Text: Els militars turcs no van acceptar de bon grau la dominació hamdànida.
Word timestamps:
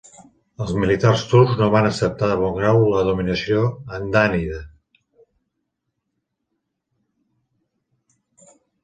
Els 0.63 0.71
militars 0.83 1.25
turcs 1.33 1.57
no 1.63 1.65
van 1.75 1.89
acceptar 1.89 2.29
de 2.31 2.37
bon 2.43 2.55
grau 2.55 2.81
la 2.93 3.03
dominació 3.07 3.61
hamdànida. 3.97 4.57